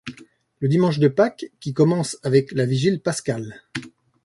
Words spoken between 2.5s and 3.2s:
la vigile